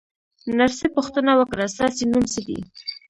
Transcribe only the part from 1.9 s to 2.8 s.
نوم څه دی؟